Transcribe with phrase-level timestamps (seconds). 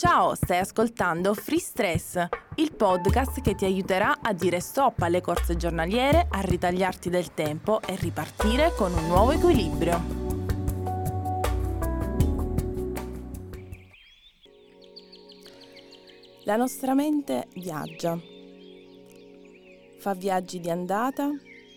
[0.00, 5.58] Ciao, stai ascoltando Free Stress, il podcast che ti aiuterà a dire stop alle corse
[5.58, 10.00] giornaliere, a ritagliarti del tempo e ripartire con un nuovo equilibrio.
[16.44, 18.18] La nostra mente viaggia,
[19.98, 21.28] fa viaggi di andata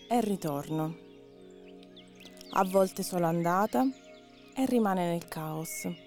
[0.08, 0.96] e ritorno,
[2.52, 3.84] a volte solo andata
[4.56, 6.03] e rimane nel caos.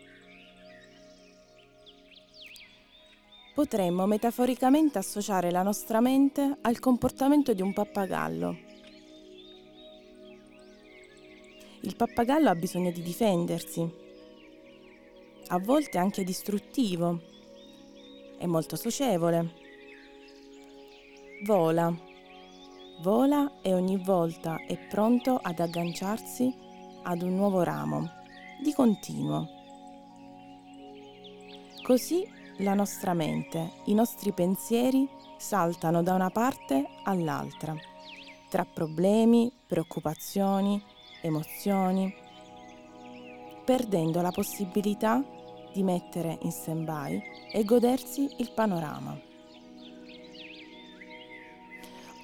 [3.57, 8.55] Potremmo metaforicamente associare la nostra mente al comportamento di un pappagallo.
[11.81, 13.81] Il pappagallo ha bisogno di difendersi,
[15.47, 17.19] a volte anche distruttivo,
[18.37, 19.53] è molto socievole.
[21.43, 21.91] Vola,
[23.01, 26.53] vola e ogni volta è pronto ad agganciarsi
[27.01, 28.07] ad un nuovo ramo,
[28.61, 29.49] di continuo.
[31.81, 37.75] Così la nostra mente, i nostri pensieri saltano da una parte all'altra,
[38.49, 40.83] tra problemi, preoccupazioni,
[41.21, 42.13] emozioni,
[43.63, 45.23] perdendo la possibilità
[45.71, 49.19] di mettere in stand-by e godersi il panorama.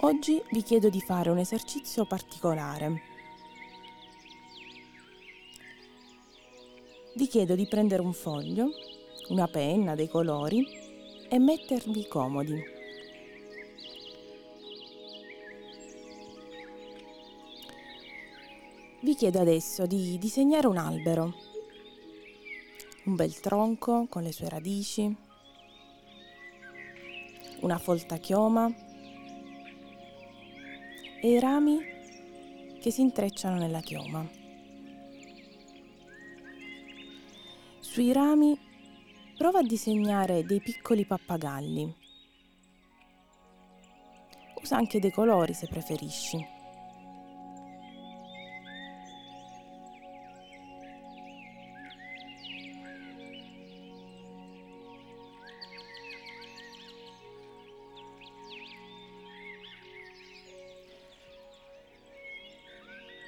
[0.01, 3.01] Oggi vi chiedo di fare un esercizio particolare.
[7.15, 8.71] Vi chiedo di prendere un foglio
[9.29, 10.65] una penna, dei colori
[11.29, 12.61] e mettervi comodi.
[19.01, 21.33] Vi chiedo adesso di disegnare un albero,
[23.05, 25.13] un bel tronco con le sue radici,
[27.59, 28.73] una folta chioma
[31.21, 31.79] e i rami
[32.79, 34.25] che si intrecciano nella chioma.
[37.79, 38.57] Sui rami
[39.43, 41.93] Prova a disegnare dei piccoli pappagalli.
[44.61, 46.37] Usa anche dei colori se preferisci.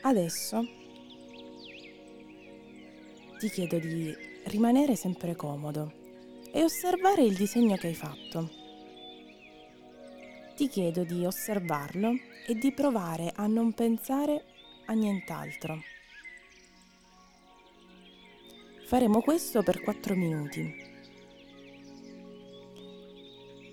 [0.04, 0.66] Adesso
[3.38, 6.04] ti chiedo di rimanere sempre comodo
[6.56, 8.50] e osservare il disegno che hai fatto.
[10.56, 12.14] Ti chiedo di osservarlo
[12.48, 14.46] e di provare a non pensare
[14.86, 15.82] a nient'altro.
[18.88, 20.74] Faremo questo per 4 minuti.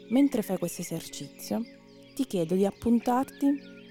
[0.09, 1.63] Mentre fai questo esercizio,
[2.17, 3.47] ti chiedo di appuntarti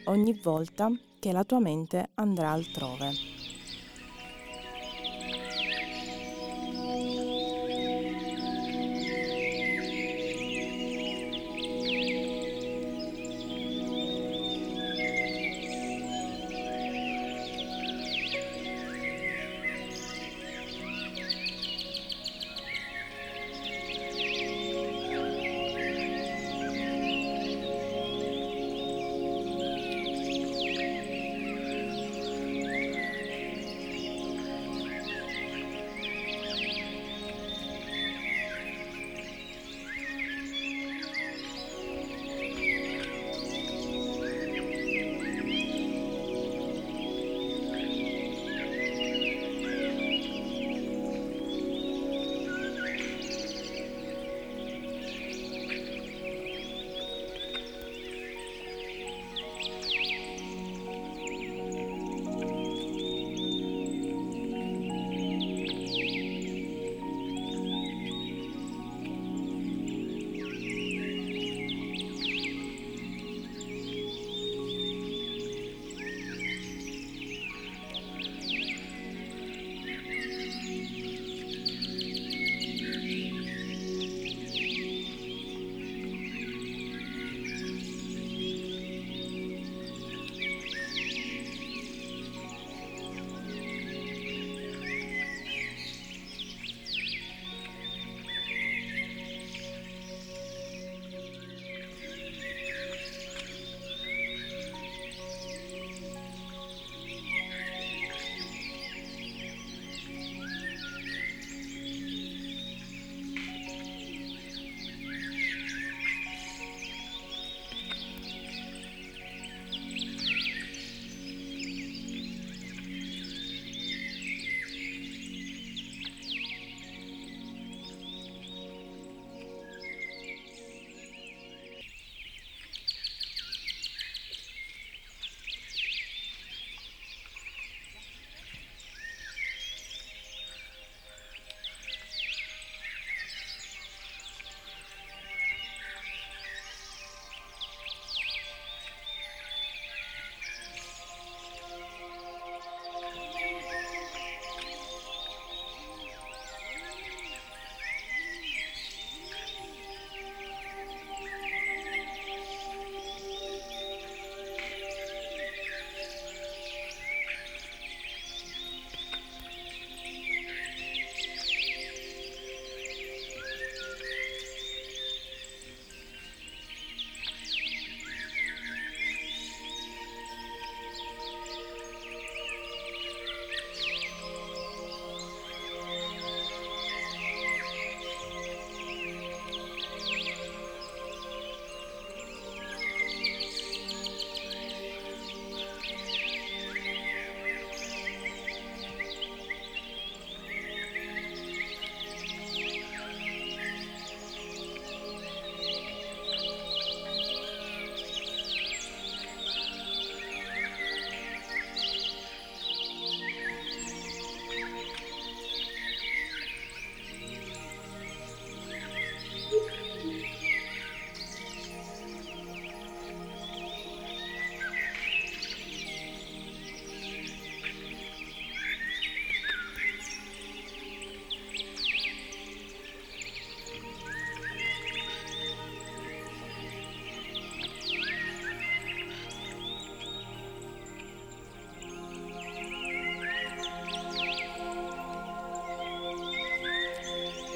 [0.06, 3.31] ogni volta che la tua mente andrà altrove.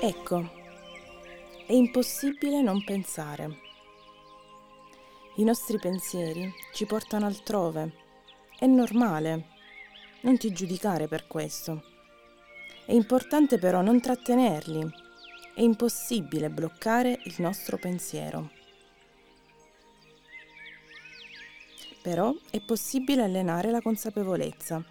[0.07, 0.51] Ecco,
[1.65, 3.57] è impossibile non pensare.
[5.37, 7.91] I nostri pensieri ci portano altrove.
[8.55, 9.47] È normale.
[10.21, 11.83] Non ti giudicare per questo.
[12.85, 14.87] È importante però non trattenerli.
[15.55, 18.51] È impossibile bloccare il nostro pensiero.
[22.03, 24.85] Però è possibile allenare la consapevolezza,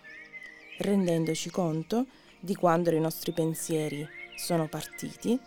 [0.79, 2.05] rendendoci conto
[2.41, 5.39] di quando i nostri pensieri sono partiti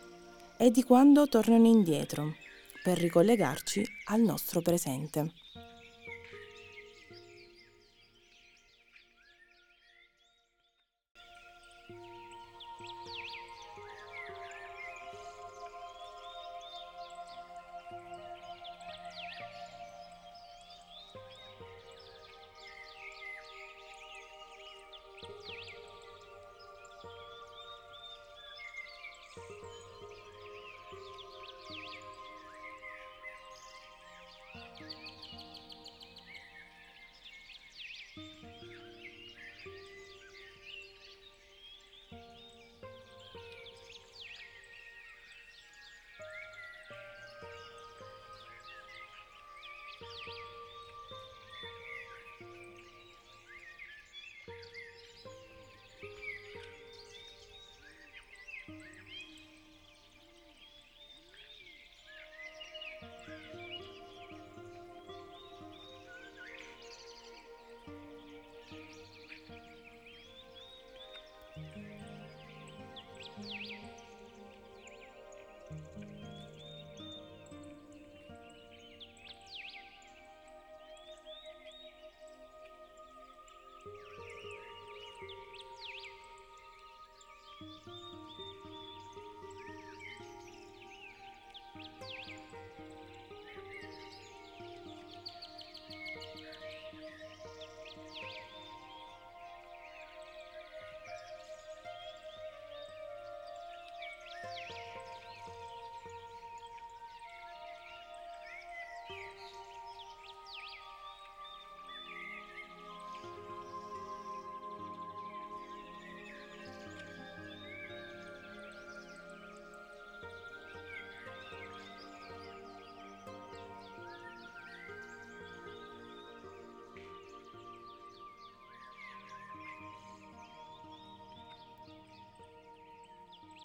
[0.58, 2.34] e di quando tornano indietro
[2.84, 5.32] per ricollegarci al nostro presente.